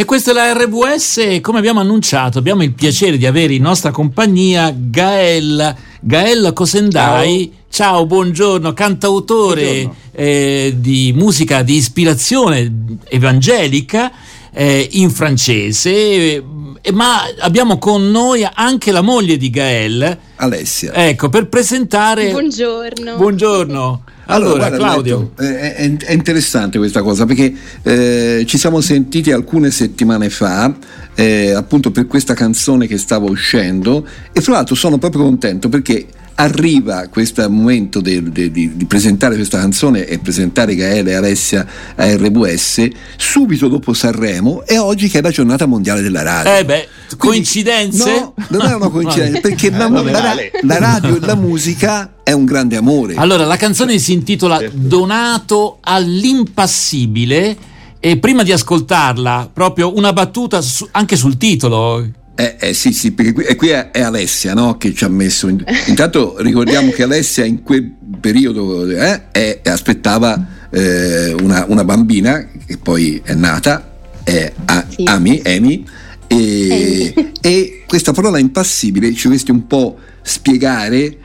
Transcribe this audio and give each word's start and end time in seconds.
E 0.00 0.04
questa 0.04 0.30
è 0.30 0.32
la 0.32 0.52
RWS 0.52 1.16
e 1.16 1.40
come 1.40 1.58
abbiamo 1.58 1.80
annunciato 1.80 2.38
abbiamo 2.38 2.62
il 2.62 2.72
piacere 2.72 3.16
di 3.16 3.26
avere 3.26 3.54
in 3.54 3.62
nostra 3.62 3.90
compagnia 3.90 4.72
Gael, 4.72 5.74
Gael 6.00 6.52
Cosendai. 6.54 7.52
Ciao. 7.68 7.96
Ciao 7.96 8.06
buongiorno, 8.06 8.72
cantautore 8.74 9.82
buongiorno. 9.82 9.96
Eh, 10.12 10.74
di 10.76 11.12
musica 11.16 11.62
di 11.62 11.74
ispirazione 11.74 12.72
evangelica 13.08 14.12
eh, 14.52 14.88
in 14.92 15.10
francese, 15.10 15.90
eh, 15.90 16.44
ma 16.92 17.22
abbiamo 17.40 17.78
con 17.78 18.08
noi 18.08 18.46
anche 18.54 18.92
la 18.92 19.02
moglie 19.02 19.36
di 19.36 19.50
Gael, 19.50 20.16
Alessia. 20.36 20.92
Ecco, 20.94 21.28
per 21.28 21.48
presentare... 21.48 22.30
Buongiorno. 22.30 23.16
Buongiorno. 23.16 24.02
Allora, 24.30 24.66
allora 24.66 24.76
Claudio. 24.76 25.32
Detto, 25.34 25.42
è, 25.42 25.74
è, 25.74 25.96
è, 25.96 26.12
interessante 26.12 26.78
questa 26.78 27.02
cosa 27.02 27.24
perché 27.24 27.52
eh, 27.82 28.44
ci 28.46 28.58
siamo 28.58 28.80
sentiti 28.80 29.32
alcune 29.32 29.70
settimane 29.70 30.28
fa 30.28 30.74
eh, 31.14 31.52
appunto 31.52 31.90
per 31.90 32.06
questa 32.06 32.34
canzone 32.34 32.86
che 32.86 32.98
stava 32.98 33.24
uscendo 33.24 34.06
e 34.32 34.40
fra 34.40 34.54
l'altro 34.54 34.74
sono 34.74 34.98
proprio 34.98 35.22
contento 35.22 35.68
perché 35.70 36.06
arriva 36.40 37.08
questo 37.08 37.48
momento 37.50 38.00
di, 38.00 38.30
di, 38.30 38.50
di, 38.52 38.84
presentare 38.86 39.34
questa 39.34 39.58
canzone 39.58 40.06
e 40.06 40.18
presentare 40.18 40.74
Gaele 40.76 41.10
e 41.10 41.14
Alessia 41.14 41.66
a 41.96 42.14
RWS 42.14 42.88
subito 43.16 43.66
dopo 43.66 43.92
Sanremo 43.92 44.64
e 44.64 44.78
oggi 44.78 45.08
che 45.08 45.18
è 45.18 45.22
la 45.22 45.30
giornata 45.30 45.66
mondiale 45.66 46.00
della 46.00 46.22
radio. 46.22 46.52
Eh 46.52 46.64
beh, 46.64 46.88
coincidenze? 47.16 48.10
no, 48.20 48.34
non 48.50 48.66
è 48.66 48.74
una 48.74 48.88
coincidenza 48.90 49.40
perché 49.40 49.70
la, 49.70 49.88
la, 49.88 50.34
la 50.62 50.78
radio 50.78 51.16
e 51.16 51.20
la 51.20 51.34
musica 51.34 52.12
è 52.28 52.32
un 52.32 52.44
grande 52.44 52.76
amore. 52.76 53.14
Allora, 53.14 53.46
la 53.46 53.56
canzone 53.56 53.98
si 53.98 54.12
intitola 54.12 54.60
Donato 54.70 55.78
all'impassibile 55.80 57.56
e 57.98 58.18
prima 58.18 58.42
di 58.42 58.52
ascoltarla, 58.52 59.48
proprio 59.50 59.96
una 59.96 60.12
battuta 60.12 60.60
su, 60.60 60.86
anche 60.90 61.16
sul 61.16 61.38
titolo 61.38 62.06
eh, 62.34 62.56
eh, 62.60 62.74
sì, 62.74 62.92
sì, 62.92 63.12
perché 63.12 63.32
qui, 63.32 63.56
qui 63.56 63.68
è, 63.70 63.90
è, 63.90 64.02
Alessia 64.02 64.52
no, 64.52 64.76
che 64.76 64.94
ci 64.94 65.04
ha 65.04 65.08
messo. 65.08 65.48
In, 65.48 65.64
intanto 65.86 66.36
ricordiamo 66.38 66.90
che 66.92 67.02
Alessia 67.02 67.44
in 67.44 67.62
quel 67.62 67.94
periodo 68.20 68.86
eh, 68.88 69.30
è, 69.32 69.60
aspettava 69.64 70.68
eh, 70.70 71.32
una, 71.32 71.64
una, 71.66 71.82
bambina 71.82 72.46
che 72.64 72.76
poi 72.76 73.20
è 73.24 73.34
nata, 73.34 73.96
è 74.22 74.52
a, 74.66 74.84
sì. 74.86 75.02
Ami, 75.06 75.42
Amy, 75.46 75.84
e, 76.28 77.32
e, 77.40 77.82
questa 77.88 78.12
parola 78.12 78.38
impassibile 78.38 79.12
ci 79.14 79.22
dovresti 79.24 79.50
un 79.50 79.66
po' 79.66 79.98
spiegare 80.22 81.16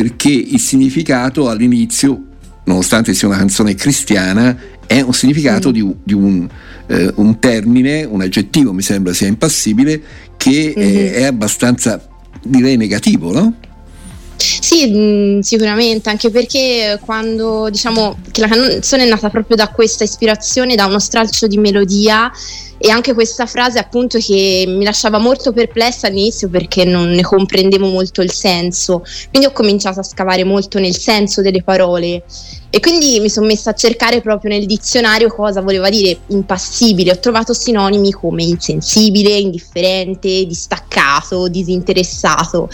perché 0.00 0.30
il 0.30 0.60
significato 0.60 1.48
all'inizio, 1.48 2.22
nonostante 2.66 3.14
sia 3.14 3.26
una 3.26 3.38
canzone 3.38 3.74
cristiana, 3.74 4.56
è 4.86 5.00
un 5.00 5.12
significato 5.12 5.70
mm. 5.70 5.72
di, 5.72 5.94
di 6.04 6.14
un, 6.14 6.48
eh, 6.86 7.12
un 7.16 7.40
termine, 7.40 8.04
un 8.04 8.20
aggettivo 8.20 8.72
mi 8.72 8.82
sembra 8.82 9.12
sia 9.12 9.26
impassibile, 9.26 10.00
che 10.36 10.72
mm-hmm. 10.78 11.12
è 11.14 11.24
abbastanza 11.24 12.00
direi 12.44 12.76
negativo, 12.76 13.32
no? 13.32 13.54
Sì, 14.38 14.88
mm, 14.88 15.40
sicuramente, 15.40 16.08
anche 16.08 16.30
perché 16.30 17.00
quando 17.04 17.68
diciamo 17.70 18.18
che 18.30 18.40
la 18.40 18.48
canzone 18.48 19.04
è 19.04 19.08
nata 19.08 19.30
proprio 19.30 19.56
da 19.56 19.68
questa 19.68 20.04
ispirazione, 20.04 20.76
da 20.76 20.86
uno 20.86 21.00
stralcio 21.00 21.46
di 21.48 21.58
melodia 21.58 22.30
e 22.80 22.90
anche 22.90 23.12
questa 23.12 23.46
frase 23.46 23.80
appunto 23.80 24.18
che 24.18 24.64
mi 24.68 24.84
lasciava 24.84 25.18
molto 25.18 25.52
perplessa 25.52 26.06
all'inizio 26.06 26.48
perché 26.48 26.84
non 26.84 27.10
ne 27.10 27.22
comprendevo 27.22 27.88
molto 27.88 28.22
il 28.22 28.30
senso, 28.30 29.02
quindi 29.30 29.48
ho 29.48 29.52
cominciato 29.52 29.98
a 29.98 30.04
scavare 30.04 30.44
molto 30.44 30.78
nel 30.78 30.96
senso 30.96 31.42
delle 31.42 31.62
parole 31.64 32.22
e 32.70 32.80
quindi 32.80 33.18
mi 33.18 33.30
sono 33.30 33.46
messa 33.46 33.70
a 33.70 33.74
cercare 33.74 34.20
proprio 34.20 34.50
nel 34.50 34.66
dizionario 34.66 35.28
cosa 35.28 35.62
voleva 35.62 35.88
dire 35.88 36.18
impassibile. 36.28 37.12
Ho 37.12 37.18
trovato 37.18 37.54
sinonimi 37.54 38.12
come 38.12 38.44
insensibile, 38.44 39.30
indifferente, 39.30 40.44
distaccato, 40.44 41.48
disinteressato. 41.48 42.68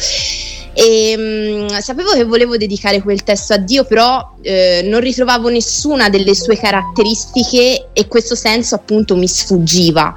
E 0.74 1.16
mh, 1.16 1.74
mm, 1.74 1.78
sapevo 1.78 2.12
che 2.12 2.24
volevo 2.24 2.56
dedicare 2.56 3.00
quel 3.00 3.22
testo 3.22 3.54
a 3.54 3.58
Dio, 3.58 3.84
però 3.84 4.34
eh, 4.42 4.82
non 4.84 5.00
ritrovavo 5.00 5.48
nessuna 5.48 6.08
delle 6.08 6.34
sue 6.34 6.58
caratteristiche 6.58 7.88
e 7.92 8.08
questo 8.08 8.34
senso 8.34 8.74
appunto 8.74 9.16
mi 9.16 9.28
sfuggiva. 9.28 10.14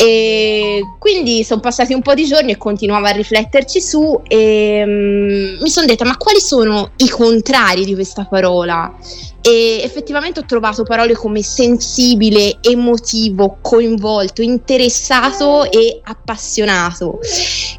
E 0.00 0.80
quindi 0.96 1.42
sono 1.42 1.58
passati 1.58 1.92
un 1.92 2.02
po' 2.02 2.14
di 2.14 2.24
giorni 2.24 2.52
e 2.52 2.56
continuavo 2.56 3.06
a 3.06 3.10
rifletterci 3.10 3.80
su 3.80 4.20
e 4.28 4.84
um, 4.86 5.58
mi 5.60 5.68
sono 5.68 5.86
detta 5.86 6.04
ma 6.04 6.16
quali 6.16 6.38
sono 6.38 6.92
i 6.98 7.08
contrari 7.08 7.84
di 7.84 7.94
questa 7.94 8.24
parola? 8.24 8.94
e 9.40 9.80
effettivamente 9.82 10.40
ho 10.40 10.44
trovato 10.44 10.82
parole 10.82 11.14
come 11.14 11.42
sensibile, 11.42 12.58
emotivo, 12.60 13.58
coinvolto, 13.62 14.42
interessato 14.42 15.70
e 15.70 16.00
appassionato. 16.02 17.20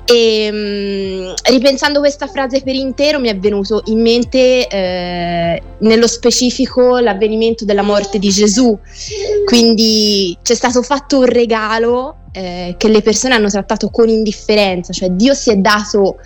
E 0.05 0.51
mh, 0.51 1.33
ripensando 1.51 1.99
questa 1.99 2.27
frase 2.27 2.61
per 2.63 2.73
intero 2.73 3.19
mi 3.19 3.29
è 3.29 3.37
venuto 3.37 3.83
in 3.85 4.01
mente 4.01 4.67
eh, 4.67 5.61
nello 5.79 6.07
specifico 6.07 6.97
l'avvenimento 6.97 7.65
della 7.65 7.83
morte 7.83 8.17
di 8.17 8.29
Gesù. 8.29 8.77
Quindi 9.49 10.37
c'è 10.43 10.53
stato 10.53 10.83
fatto 10.83 11.17
un 11.17 11.25
regalo 11.25 12.17
eh, 12.31 12.75
che 12.77 12.87
le 12.87 13.01
persone 13.01 13.33
hanno 13.33 13.49
trattato 13.49 13.89
con 13.89 14.07
indifferenza, 14.07 14.93
cioè 14.93 15.09
Dio 15.09 15.33
si 15.33 15.49
è 15.49 15.55
dato 15.55 16.17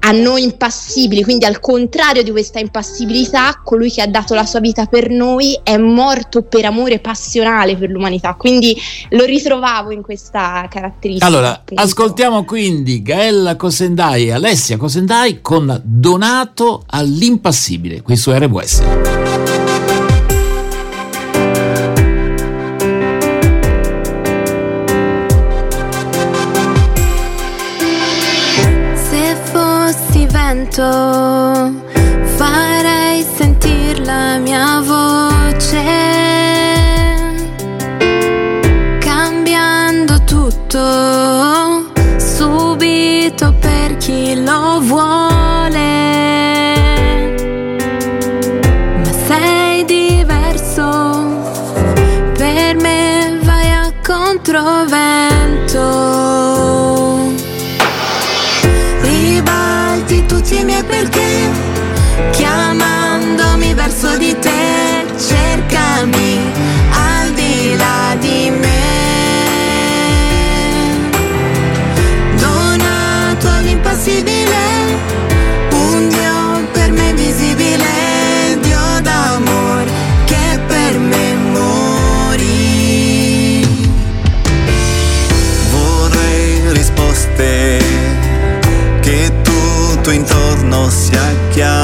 a 0.00 0.10
noi 0.10 0.42
impassibili, 0.42 1.22
quindi 1.22 1.44
al 1.44 1.60
contrario 1.60 2.24
di 2.24 2.32
questa 2.32 2.58
impassibilità, 2.58 3.60
colui 3.62 3.92
che 3.92 4.02
ha 4.02 4.08
dato 4.08 4.34
la 4.34 4.44
sua 4.44 4.58
vita 4.58 4.86
per 4.86 5.10
noi 5.10 5.56
è 5.62 5.76
morto 5.76 6.42
per 6.42 6.64
amore 6.64 6.98
passionale 6.98 7.76
per 7.76 7.90
l'umanità, 7.90 8.34
quindi 8.34 8.76
lo 9.10 9.24
ritrovavo 9.24 9.92
in 9.92 10.02
questa 10.02 10.66
caratteristica. 10.68 11.24
Allora, 11.24 11.54
appunto. 11.54 11.80
ascoltiamo 11.80 12.44
quindi 12.44 13.00
Gaella 13.00 13.54
Cosendai 13.54 14.26
e 14.26 14.32
Alessia 14.32 14.76
Cosendai 14.76 15.40
con 15.40 15.80
Donato 15.84 16.82
all'impassibile, 16.84 18.02
qui 18.02 18.16
su 18.16 18.32
RWS. 18.32 19.25
Vento 30.76 31.72
farei 32.36 33.24
sentir 33.38 33.98
la 34.04 34.38
mia 34.38 34.80
voce 34.80 34.95
miei 60.76 60.84
perché 60.84 61.48
chiamandomi 62.32 63.74
verso 63.74 64.16
di 64.18 64.36
te 64.38 65.04
cercami 65.16 66.40
al 66.90 67.32
di 67.32 67.76
là 67.76 68.16
di 68.18 68.50
me. 68.50 68.84
Donato 72.36 73.48
all'impassibile 73.48 74.56
un 75.70 76.08
Dio 76.08 76.68
per 76.72 76.90
me 76.90 77.12
visibile 77.14 78.58
Dio 78.60 79.00
d'amore 79.00 79.90
che 80.24 80.60
per 80.66 80.98
me 80.98 81.34
morì 81.52 82.46
vorrei 85.70 86.72
risposte 86.72 87.84
tutto 90.06 90.10
intorno 90.10 90.45
sia 90.84 91.20
chiaro, 91.52 91.75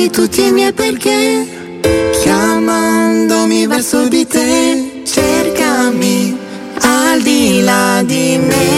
tutti, 0.00 0.10
tutti 0.10 0.46
i 0.46 0.52
miei 0.52 0.72
perché. 0.72 1.46
Chiamandomi 2.22 3.66
verso 3.66 4.08
di 4.08 4.26
te, 4.26 5.02
cercami 5.04 6.36
al 6.80 7.20
di 7.20 7.62
là 7.62 8.02
di 8.04 8.38
me. 8.38 8.69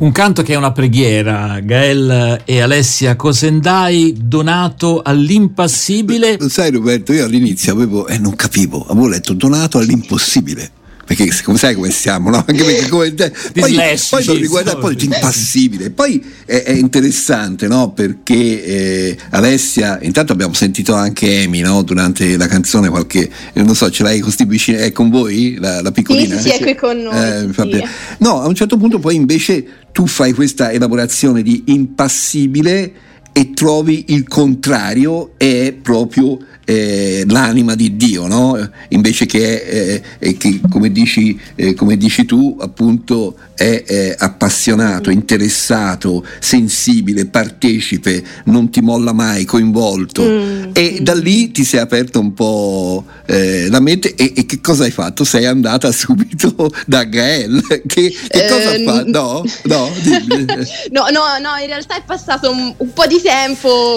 Un 0.00 0.12
canto 0.12 0.42
che 0.42 0.54
è 0.54 0.56
una 0.56 0.72
preghiera, 0.72 1.60
Gael 1.60 2.40
e 2.46 2.60
Alessia 2.62 3.16
Cosendai, 3.16 4.14
donato 4.18 5.02
all'impassibile. 5.02 6.38
Sai 6.48 6.70
Roberto, 6.70 7.12
io 7.12 7.26
all'inizio 7.26 7.74
avevo, 7.74 8.06
e 8.06 8.16
non 8.16 8.34
capivo, 8.34 8.86
avevo 8.88 9.08
letto 9.08 9.34
donato 9.34 9.76
all'impossibile. 9.76 10.70
Perché 11.10 11.28
come 11.42 11.58
sai 11.58 11.74
come 11.74 11.90
siamo, 11.90 12.30
no? 12.30 12.36
Anche 12.46 12.62
perché 12.62 12.88
come 12.88 13.12
te, 13.12 13.30
poi, 13.30 13.70
Dislessici, 13.70 14.10
poi 14.10 14.24
l'ho 14.26 14.34
riguardato, 14.34 14.78
poi 14.78 14.96
impassibile. 14.96 15.90
Poi 15.90 16.24
è, 16.44 16.62
è 16.62 16.70
interessante, 16.70 17.66
no? 17.66 17.90
Perché 17.90 18.64
eh, 18.64 19.16
Alessia, 19.30 19.98
intanto 20.02 20.32
abbiamo 20.32 20.52
sentito 20.54 20.94
anche 20.94 21.42
Amy, 21.42 21.62
no? 21.62 21.82
Durante 21.82 22.36
la 22.36 22.46
canzone 22.46 22.90
qualche, 22.90 23.28
eh, 23.52 23.60
non 23.60 23.74
so, 23.74 23.90
ce 23.90 24.04
l'hai 24.04 24.20
con 24.20 24.30
sti 24.30 24.44
vicini, 24.44 24.78
è 24.78 24.92
con 24.92 25.10
voi 25.10 25.56
la, 25.58 25.82
la 25.82 25.90
piccolina? 25.90 26.36
Sì, 26.36 26.50
sì, 26.50 26.54
è 26.54 26.60
qui 26.60 26.76
con 26.76 26.96
noi, 26.96 27.12
Eh, 27.12 27.40
sì. 27.40 27.46
piacere. 27.54 27.88
No, 28.18 28.42
a 28.42 28.46
un 28.46 28.54
certo 28.54 28.76
punto 28.76 29.00
poi 29.00 29.16
invece 29.16 29.66
tu 29.90 30.06
fai 30.06 30.32
questa 30.32 30.70
elaborazione 30.70 31.42
di 31.42 31.64
impassibile 31.66 32.92
e 33.40 33.52
trovi 33.54 34.04
il 34.08 34.28
contrario 34.28 35.30
è 35.38 35.72
proprio 35.72 36.38
eh, 36.70 37.24
l'anima 37.26 37.74
di 37.74 37.96
Dio, 37.96 38.26
no? 38.26 38.56
invece 38.90 39.24
che, 39.24 39.54
eh, 39.56 40.02
eh, 40.18 40.36
che 40.36 40.60
come, 40.70 40.92
dici, 40.92 41.40
eh, 41.56 41.72
come 41.74 41.96
dici 41.96 42.26
tu 42.26 42.56
appunto 42.60 43.36
è 43.54 43.82
eh, 43.86 44.14
appassionato, 44.16 45.10
interessato, 45.10 46.24
sensibile, 46.38 47.26
partecipe, 47.26 48.22
non 48.44 48.70
ti 48.70 48.80
molla 48.80 49.12
mai, 49.12 49.44
coinvolto 49.46 50.18
Mm, 50.20 50.70
e 50.74 50.98
da 51.00 51.14
lì 51.14 51.50
ti 51.50 51.64
sei 51.64 51.80
aperto 51.80 52.20
un 52.20 52.34
po' 52.34 53.04
eh, 53.26 53.68
la 53.68 53.80
mente 53.80 54.14
e, 54.14 54.32
e 54.36 54.46
che 54.46 54.60
cosa 54.60 54.84
hai 54.84 54.90
fatto? 54.90 55.24
Sei 55.24 55.46
andata 55.46 55.90
subito 55.92 56.70
da 56.86 57.04
Gael 57.04 57.62
che, 57.86 58.14
che 58.28 58.46
cosa 58.48 58.74
Eh, 58.74 58.84
fa? 58.84 59.02
No. 59.04 59.42
No, 60.90 61.06
no, 61.10 61.22
no, 61.40 61.56
in 61.60 61.66
realtà 61.66 61.96
è 61.96 62.02
passato 62.04 62.50
un, 62.50 62.74
un 62.76 62.92
po' 62.92 63.06
di 63.06 63.20
tempo 63.20 63.29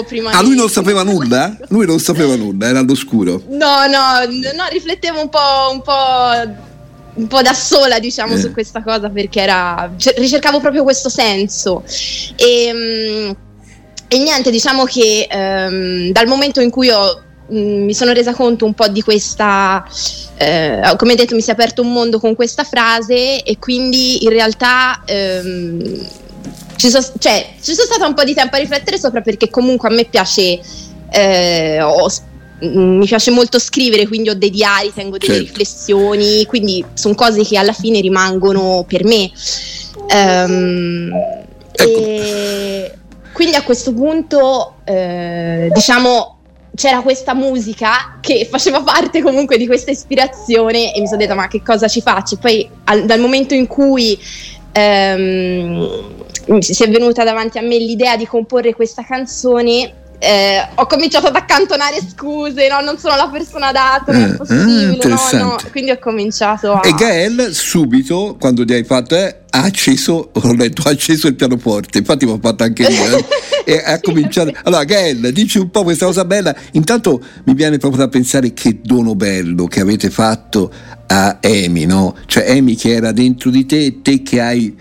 prima 0.06 0.30
Ah, 0.30 0.40
di- 0.40 0.46
lui 0.48 0.56
non 0.56 0.68
sapeva 0.68 1.02
nulla? 1.02 1.56
Lui 1.68 1.86
non 1.86 1.98
sapeva 1.98 2.34
nulla, 2.36 2.68
era 2.68 2.78
all'oscuro. 2.80 3.42
No, 3.48 3.86
no, 3.86 4.24
no, 4.28 4.64
riflettevo 4.70 5.20
un 5.20 5.28
po', 5.28 5.70
un 5.72 5.82
po', 5.82 6.62
un 7.14 7.26
po' 7.26 7.42
da 7.42 7.52
sola, 7.54 7.98
diciamo, 7.98 8.34
Eh. 8.34 8.40
su 8.40 8.52
questa 8.52 8.82
cosa 8.82 9.08
perché 9.08 9.40
era, 9.40 9.92
cer- 9.96 10.18
ricercavo 10.18 10.60
proprio 10.60 10.82
questo 10.82 11.08
senso. 11.08 11.82
E, 12.36 12.70
mm, 12.72 13.30
e 14.08 14.18
niente, 14.18 14.50
diciamo 14.50 14.84
che 14.84 15.26
ehm, 15.30 16.10
dal 16.12 16.26
momento 16.26 16.60
in 16.60 16.70
cui 16.70 16.90
ho, 16.90 17.22
mm, 17.52 17.84
mi 17.84 17.94
sono 17.94 18.12
resa 18.12 18.32
conto 18.32 18.64
un 18.64 18.74
po' 18.74 18.88
di 18.88 19.02
questa, 19.02 19.84
eh, 20.36 20.94
come 20.96 21.14
detto, 21.14 21.34
mi 21.34 21.40
si 21.42 21.50
è 21.50 21.52
aperto 21.52 21.82
un 21.82 21.92
mondo 21.92 22.18
con 22.20 22.34
questa 22.34 22.64
frase 22.64 23.42
e 23.42 23.58
quindi 23.58 24.22
in 24.24 24.30
realtà... 24.30 25.02
ehm, 25.06 26.06
ci, 26.84 26.90
so- 26.90 27.12
cioè, 27.18 27.46
ci 27.62 27.72
sono 27.74 27.86
stata 27.86 28.06
un 28.06 28.14
po' 28.14 28.24
di 28.24 28.34
tempo 28.34 28.56
a 28.56 28.58
riflettere 28.58 28.98
sopra 28.98 29.22
perché 29.22 29.48
comunque 29.48 29.88
a 29.88 29.92
me 29.92 30.04
piace 30.04 30.60
eh, 31.10 31.80
ho- 31.80 32.10
mm, 32.64 32.98
mi 32.98 33.06
piace 33.06 33.30
molto 33.30 33.58
scrivere, 33.58 34.06
quindi 34.06 34.28
ho 34.28 34.34
dei 34.34 34.50
diari, 34.50 34.92
tengo 34.92 35.16
delle 35.16 35.34
Certo. 35.34 35.48
riflessioni, 35.48 36.44
quindi 36.44 36.84
sono 36.94 37.14
cose 37.14 37.42
che 37.44 37.56
alla 37.56 37.72
fine 37.72 38.00
rimangono 38.00 38.84
per 38.86 39.04
me. 39.04 39.30
Ehm, 40.08 41.10
Ecco. 41.76 41.98
E 41.98 42.92
quindi 43.32 43.56
a 43.56 43.62
questo 43.62 43.92
punto, 43.92 44.76
eh, 44.84 45.68
diciamo, 45.74 46.38
c'era 46.76 47.00
questa 47.02 47.34
musica 47.34 48.18
che 48.20 48.46
faceva 48.50 48.80
parte 48.82 49.22
comunque 49.22 49.56
di 49.56 49.66
questa 49.66 49.90
ispirazione 49.90 50.94
e 50.94 51.00
mi 51.00 51.06
sono 51.06 51.18
detta 51.18 51.34
ma 51.34 51.48
che 51.48 51.62
cosa 51.62 51.88
ci 51.88 52.00
faccio? 52.00 52.36
Poi 52.36 52.68
al- 52.84 53.04
dal 53.06 53.18
momento 53.20 53.54
in 53.54 53.66
cui 53.66 54.18
ehm, 54.72 56.12
si 56.60 56.82
è 56.84 56.88
venuta 56.90 57.24
davanti 57.24 57.58
a 57.58 57.62
me 57.62 57.78
l'idea 57.78 58.16
di 58.16 58.26
comporre 58.26 58.74
questa 58.74 59.04
canzone. 59.04 59.92
eh, 60.18 60.56
ho 60.76 60.86
cominciato 60.86 61.26
ad 61.26 61.36
accantonare 61.36 61.98
scuse, 62.00 62.66
no, 62.68 62.80
non 62.80 62.96
sono 62.98 63.14
la 63.16 63.28
persona 63.30 63.66
adatta, 63.68 64.10
non 64.12 64.22
Eh, 64.22 64.32
è 64.32 64.36
possibile, 64.36 64.64
no, 64.64 64.86
no, 64.86 64.92
interessante. 64.92 65.70
quindi 65.70 65.90
ho 65.90 65.98
cominciato 65.98 66.72
a... 66.72 66.80
E 66.82 66.94
Gael 66.94 67.48
subito, 67.52 68.36
quando 68.40 68.64
ti 68.64 68.72
hai 68.72 68.84
fatto, 68.84 69.16
eh, 69.16 69.40
ha 69.50 69.62
acceso, 69.64 70.30
ho 70.32 70.54
letto, 70.54 70.82
ha 70.88 70.92
acceso 70.92 71.26
il 71.26 71.34
pianoforte, 71.34 71.98
infatti 71.98 72.24
l'ho 72.24 72.38
fatto 72.40 72.62
anche 72.62 72.84
io. 72.84 73.18
eh, 73.18 73.24
e 73.74 73.82
ha 73.84 74.00
cominciato. 74.00 74.50
Allora, 74.62 74.84
Gael, 74.84 75.30
dici 75.32 75.58
un 75.58 75.68
po' 75.70 75.82
questa 75.82 76.06
cosa 76.06 76.24
bella. 76.24 76.54
Intanto 76.72 77.22
mi 77.44 77.52
viene 77.54 77.76
proprio 77.76 78.00
da 78.04 78.08
pensare 78.08 78.54
che 78.54 78.78
dono 78.82 79.14
bello 79.14 79.66
che 79.66 79.80
avete 79.80 80.08
fatto 80.08 80.72
a 81.06 81.38
Amy, 81.42 81.84
no? 81.84 82.14
Cioè 82.24 82.50
Amy 82.50 82.76
che 82.76 82.92
era 82.94 83.12
dentro 83.12 83.50
di 83.50 83.66
te 83.66 83.84
e 83.84 84.00
te 84.00 84.22
che 84.22 84.40
hai 84.40 84.74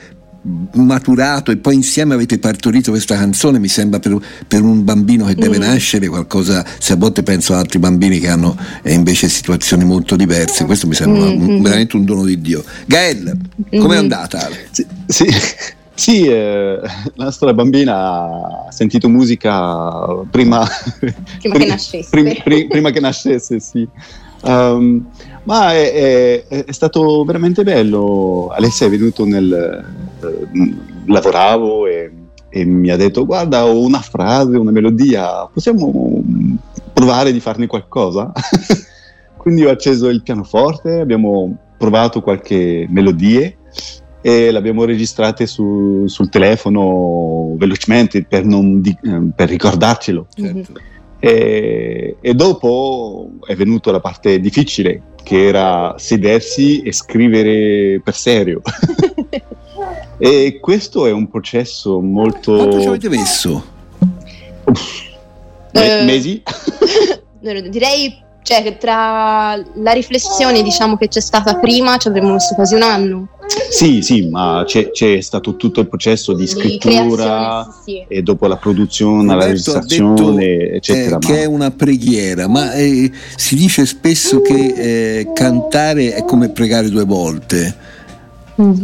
maturato 0.74 1.52
e 1.52 1.58
poi 1.58 1.76
insieme 1.76 2.14
avete 2.14 2.38
partorito 2.38 2.92
questa 2.92 3.16
canzone 3.16 3.60
mi 3.60 3.68
sembra 3.70 4.00
per, 4.00 4.18
per 4.48 4.62
un 4.62 4.84
bambino 4.84 5.26
che 5.26 5.36
deve 5.36 5.58
Mm. 5.58 5.62
nascere 5.62 6.08
qualcosa 6.08 6.66
se 6.80 6.94
a 6.94 6.96
volte 6.98 7.24
penso 7.24 7.54
ad 7.54 7.60
altri 7.60 7.80
bambini 7.80 8.20
che 8.20 8.28
hanno 8.28 8.58
eh, 8.82 8.92
invece 8.94 9.30
situazioni 9.30 9.86
molto 9.86 10.16
diverse 10.16 10.66
questo 10.66 10.88
mi 10.88 10.96
sembra 10.96 11.22
Mm, 11.26 11.42
un- 11.42 11.58
mm. 11.60 11.62
veramente 11.62 11.96
un 11.96 12.04
dono 12.06 12.26
di 12.26 12.42
Dio 12.42 12.64
Gael 12.86 13.38
com'è 13.70 13.96
Mm. 13.96 14.00
andata? 14.00 14.50
Sì, 14.72 14.86
sì, 15.08 15.26
sì, 15.96 16.26
eh, 16.26 16.80
la 17.16 17.24
nostra 17.24 17.54
bambina 17.54 17.96
ha 17.96 18.72
sentito 18.72 19.08
musica 19.08 20.02
prima, 20.30 20.68
Prima 21.40 21.56
che 21.58 21.66
nascesse. 21.68 22.08
prim- 22.10 22.42
prim- 22.44 22.68
prima 22.68 22.90
che 22.90 23.00
nascesse, 23.00 23.60
sì. 23.60 23.88
Um, 24.42 25.06
ma 25.44 25.74
è, 25.74 26.44
è- 26.48 26.66
è 26.66 26.72
stato 26.72 27.24
veramente 27.24 27.64
bello. 27.64 28.50
Alessia 28.50 28.88
è 28.88 28.90
venuto 28.90 29.26
nel... 29.26 29.52
eh, 30.22 30.76
lavoravo 31.06 31.86
e, 31.88 32.12
e 32.50 32.66
mi 32.66 32.90
ha 32.90 32.96
detto 32.96 33.26
guarda 33.26 33.66
ho 33.66 33.82
una 33.82 34.00
frase, 34.00 34.56
una 34.58 34.72
melodia, 34.72 35.46
possiamo 35.52 36.22
provare 36.94 37.32
di 37.32 37.40
farne 37.40 37.68
qualcosa? 37.68 38.32
Quindi 39.38 39.66
ho 39.66 39.70
acceso 39.72 40.08
il 40.08 40.24
pianoforte, 40.24 41.00
abbiamo 41.02 41.58
provato 41.78 42.22
qualche 42.22 42.86
melodie 42.90 43.58
e 44.22 44.52
le 44.52 44.58
abbiamo 44.58 44.86
registrate 44.86 45.46
su- 45.46 46.04
sul 46.08 46.30
telefono 46.30 47.54
velocemente 47.58 48.24
per, 48.24 48.46
non 48.46 48.80
di- 48.80 48.98
eh, 49.04 49.20
per 49.36 49.50
ricordarcelo. 49.50 50.28
Mhm. 50.38 50.64
E, 51.20 52.18
e 52.22 52.34
dopo 52.34 53.30
è 53.46 53.56
venuta 53.56 53.92
la 53.92 54.00
parte 54.00 54.40
difficile, 54.40 55.02
che 55.24 55.48
era 55.48 55.96
sedersi 55.98 56.82
e 56.82 56.92
scrivere 56.92 58.02
per 58.04 58.14
serio. 58.14 58.62
e 60.20 60.60
questo 60.62 61.08
è 61.08 61.12
un 61.12 61.30
processo 61.30 62.00
molto... 62.00 62.56
quanto 62.56 62.82
ci 62.82 62.88
avete 62.88 63.10
messo? 63.10 63.66
me- 65.72 66.00
Eh, 66.00 66.04
mesi? 66.04 66.44
Direi 67.70 68.22
cioè, 68.44 68.62
che 68.62 68.78
tra 68.78 69.56
la 69.76 69.92
riflessione 69.92 70.62
diciamo 70.62 70.98
che 70.98 71.08
c'è 71.08 71.20
stata 71.20 71.56
prima 71.56 71.98
ci 71.98 72.08
avremmo 72.10 72.34
messo 72.34 72.54
quasi 72.56 72.76
un 72.76 72.84
anno 72.84 73.28
Sì, 73.70 74.02
sì, 74.02 74.28
ma 74.30 74.64
c'è, 74.66 74.92
c'è 74.92 75.20
stato 75.22 75.56
tutto 75.56 75.80
il 75.80 75.88
processo 75.88 76.34
di 76.34 76.42
di 76.44 76.48
scrittura 76.48 77.66
creazione, 77.66 77.66
sì, 77.84 77.92
sì. 77.92 78.06
e 78.08 78.22
dopo 78.22 78.48
la 78.48 78.58
produzione, 78.58 79.26
la 79.26 79.34
Roberto 79.34 79.46
ha 79.46 79.48
registrazione, 79.50 80.46
detto, 80.58 80.76
eccetera. 80.76 81.16
eh, 81.16 81.20
che 81.20 81.42
è 81.42 81.46
una 81.46 81.72
preghiera 81.72 82.48
ma 82.48 82.74
eh, 82.74 83.12
si 83.36 83.56
dice 83.56 83.86
spesso 83.86 84.42
che 84.42 84.74
eh, 84.76 85.32
cantare 85.34 86.14
è 86.14 86.24
come 86.24 86.50
pregare 86.50 86.90
due 86.90 87.06
volte 87.06 87.92
Mm. 88.62 88.84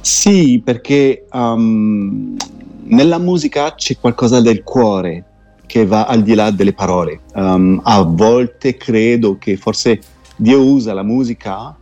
Sì, 0.00 0.60
perché 0.64 1.26
um, 1.32 2.36
nella 2.84 3.18
musica 3.18 3.74
c'è 3.74 3.96
qualcosa 4.00 4.40
del 4.40 4.62
cuore 4.62 5.24
che 5.70 5.86
va 5.86 6.06
al 6.06 6.24
di 6.24 6.34
là 6.34 6.50
delle 6.50 6.72
parole. 6.72 7.20
Um, 7.32 7.80
a 7.84 8.02
volte 8.02 8.76
credo 8.76 9.38
che 9.38 9.56
forse 9.56 10.00
Dio 10.34 10.64
usa 10.64 10.92
la 10.92 11.04
musica 11.04 11.76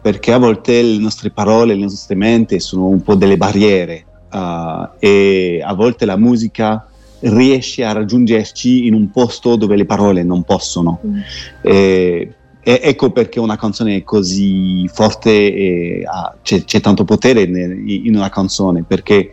perché 0.00 0.32
a 0.32 0.38
volte 0.38 0.80
le 0.80 0.98
nostre 0.98 1.30
parole, 1.30 1.74
le 1.74 1.82
nostre 1.82 2.14
menti 2.14 2.60
sono 2.60 2.86
un 2.86 3.02
po' 3.02 3.16
delle 3.16 3.36
barriere 3.36 4.04
uh, 4.30 4.90
e 5.00 5.60
a 5.60 5.74
volte 5.74 6.04
la 6.04 6.16
musica 6.16 6.86
riesce 7.18 7.82
a 7.84 7.90
raggiungerci 7.90 8.86
in 8.86 8.94
un 8.94 9.10
posto 9.10 9.56
dove 9.56 9.74
le 9.74 9.86
parole 9.86 10.22
non 10.22 10.44
possono. 10.44 11.00
Mm. 11.04 11.18
E, 11.62 12.34
e 12.62 12.80
ecco 12.80 13.10
perché 13.10 13.40
una 13.40 13.56
canzone 13.56 13.96
è 13.96 14.04
così 14.04 14.86
forte 14.86 15.30
e 15.30 16.04
ha- 16.06 16.36
c'è, 16.40 16.62
c'è 16.62 16.80
tanto 16.80 17.02
potere 17.02 17.42
in 17.42 18.14
una 18.14 18.28
canzone, 18.28 18.84
perché 18.86 19.32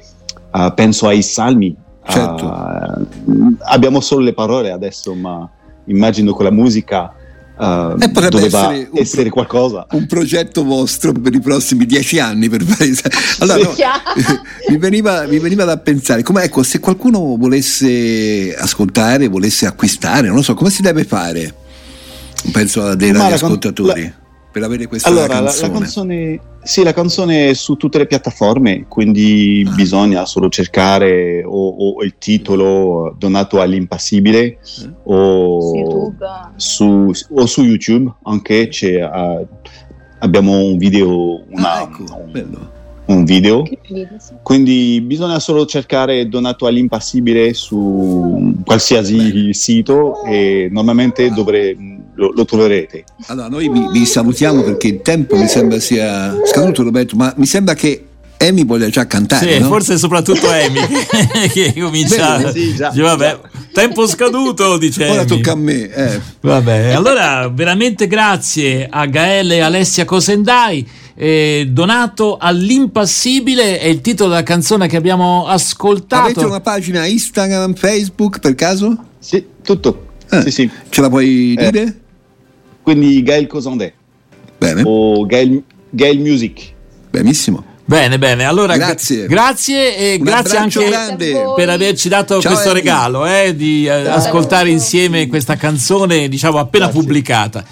uh, 0.51 0.73
penso 0.73 1.05
ai 1.05 1.21
salmi, 1.21 1.75
Certo. 2.09 2.45
Uh, 2.45 3.55
abbiamo 3.59 3.99
solo 4.01 4.23
le 4.23 4.33
parole 4.33 4.71
adesso, 4.71 5.13
ma 5.13 5.47
immagino 5.85 6.33
con 6.33 6.45
la 6.45 6.51
musica 6.51 7.13
uh, 7.57 7.95
Eh, 7.99 8.09
potrebbe 8.11 8.45
essere 8.45 8.87
un 8.91 8.97
essere 8.99 9.29
qualcosa. 9.29 9.85
un 9.91 10.05
progetto 10.05 10.63
vostro 10.63 11.11
per 11.11 11.33
i 11.33 11.39
prossimi 11.39 11.85
dieci 11.85 12.19
anni 12.19 12.47
per 12.49 12.61
fare 12.63 12.91
allora, 13.39 13.63
no, 13.63 13.73
mi, 14.69 14.77
veniva, 14.77 15.25
mi 15.25 15.39
veniva 15.39 15.63
da 15.65 15.77
pensare 15.77 16.21
come 16.23 16.43
ecco 16.43 16.61
se 16.63 16.79
qualcuno 16.79 17.35
volesse 17.37 18.55
ascoltare 18.55 19.27
volesse 19.27 19.65
acquistare 19.65 20.27
non 20.27 20.37
lo 20.37 20.41
so 20.43 20.53
come 20.53 20.69
si 20.69 20.81
deve 20.83 21.03
fare 21.05 21.53
penso 22.51 22.83
a 22.83 22.95
dei 22.95 23.11
Ma 23.11 23.23
radioascoltatori 23.23 24.03
la- 24.03 24.27
per 24.51 24.63
avere 24.63 24.87
questa 24.87 25.09
Allora, 25.09 25.39
la, 25.39 25.45
canzone, 25.45 25.67
la 25.71 25.79
canzone, 25.79 26.39
sì, 26.63 26.83
la 26.83 26.93
canzone 26.93 27.49
è 27.49 27.53
su 27.53 27.75
tutte 27.75 27.99
le 27.99 28.07
piattaforme, 28.07 28.85
quindi 28.87 29.63
Ah. 29.67 29.75
bisogna 29.75 30.25
solo 30.25 30.49
cercare 30.49 31.43
o, 31.45 31.69
o 31.95 32.03
il 32.03 32.15
titolo 32.17 33.15
donato 33.17 33.61
all'impassibile 33.61 34.57
o 35.03 36.13
Su 36.55 37.11
o 37.31 37.45
su 37.45 37.63
YouTube, 37.63 38.11
anche 38.23 38.67
c'è, 38.69 38.99
ah, 38.99 39.41
abbiamo 40.19 40.57
un 40.63 40.77
video, 40.77 41.43
una- 41.49 41.73
Ah, 41.73 41.81
ecco, 41.83 42.03
bello. 42.31 42.77
un 43.05 43.23
video, 43.23 43.63
quindi 44.43 45.01
bisogna 45.01 45.39
solo 45.39 45.65
cercare 45.65 46.27
donato 46.27 46.65
all'impassibile 46.67 47.53
su 47.53 48.53
qualsiasi 48.65 49.51
sito 49.53 50.23
e 50.25 50.67
normalmente 50.71 51.29
dovre- 51.31 51.75
lo, 52.19 52.31
lo 52.35 52.45
troverete. 52.45 53.03
allora 53.27 53.47
noi 53.47 53.69
vi, 53.69 53.87
vi 53.91 54.05
salutiamo 54.05 54.61
perché 54.61 54.87
il 54.87 55.01
tempo 55.01 55.35
mi 55.37 55.47
sembra 55.47 55.79
sia 55.79 56.35
scaduto 56.45 56.83
Roberto 56.83 57.15
ma 57.15 57.33
mi 57.37 57.45
sembra 57.45 57.73
che 57.73 58.03
Amy 58.41 58.65
voglia 58.65 58.87
già 58.87 59.05
cantare 59.05 59.53
Sì, 59.55 59.59
no? 59.59 59.67
forse 59.67 59.97
soprattutto 59.97 60.47
Amy 60.49 60.79
che 61.51 61.73
comincia. 61.77 62.37
Bene, 62.37 62.51
sì, 62.53 62.73
già, 62.73 62.89
dice, 62.89 63.01
vabbè, 63.01 63.39
tempo 63.73 64.07
scaduto, 64.07 64.77
dice. 64.77 65.03
ora 65.09 65.21
Amy. 65.21 65.27
tocca 65.27 65.51
a 65.51 65.55
me 65.55 65.89
eh. 65.93 66.21
Vabbè, 66.39 66.91
allora 66.91 67.49
veramente 67.53 68.07
grazie 68.07 68.87
a 68.89 69.05
Gaele 69.07 69.55
e 69.55 69.59
Alessia 69.59 70.05
Cosendai. 70.05 70.87
eh, 71.15 71.67
donato 71.69 72.37
all'impassibile 72.39 73.77
è 73.79 73.87
il 73.87 73.99
titolo 74.01 74.29
della 74.29 74.43
canzone 74.43 74.87
che 74.87 74.95
abbiamo 74.95 75.45
ascoltato. 75.47 76.23
avete 76.23 76.45
una 76.45 76.61
pagina 76.61 77.05
Instagram 77.05 77.73
Facebook 77.73 78.39
per 78.39 78.55
caso? 78.55 78.95
Sì, 79.19 79.43
tutto. 79.61 80.05
Eh, 80.31 80.43
Sì, 80.43 80.51
sì. 80.51 80.69
ce 80.89 81.01
la 81.01 81.09
puoi 81.09 81.55
Eh. 81.57 81.71
dire? 81.71 81.99
Quindi 82.93 83.21
Gael 83.23 83.45
Cosandè 83.47 83.93
bene 84.57 84.81
o 84.85 85.25
Gael, 85.25 85.61
Gael 85.89 86.19
Music. 86.19 86.71
benissimo 87.11 87.63
Bene, 87.89 88.19
bene. 88.19 88.43
Allora, 88.45 88.77
Grazie. 88.77 89.25
gra- 89.25 89.41
grazie 89.45 89.97
e 89.97 90.15
Un 90.19 90.23
grazie 90.23 90.57
anche 90.59 90.85
grande. 90.85 91.53
per 91.55 91.69
averci 91.69 92.07
dato 92.07 92.39
Ciao, 92.39 92.51
questo 92.51 92.69
Amy. 92.69 92.79
regalo 92.81 93.25
eh, 93.25 93.55
di 93.55 93.87
eh, 93.87 93.89
ascoltare 94.07 94.69
insieme 94.69 95.25
questa 95.27 95.55
canzone, 95.55 96.29
diciamo 96.29 96.59
appena 96.59 96.85
Grazie. 96.85 97.01
pubblicata. 97.01 97.65